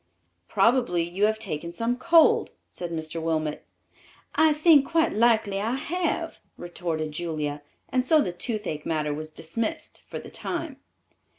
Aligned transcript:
"Probably 0.47 1.07
you 1.07 1.25
have 1.27 1.37
taken 1.37 1.71
some 1.71 1.95
cold," 1.95 2.49
said 2.71 2.89
Mr. 2.89 3.21
Wilmot. 3.21 3.63
"I 4.33 4.51
think 4.51 4.83
quite 4.87 5.13
likely 5.13 5.61
I 5.61 5.75
have," 5.75 6.39
retorted 6.57 7.11
Julia, 7.11 7.61
and 7.87 8.03
so 8.03 8.19
the 8.19 8.31
toothache 8.33 8.83
matter 8.83 9.13
was 9.13 9.29
dismissed 9.29 10.01
for 10.09 10.17
the 10.17 10.31
time. 10.31 10.77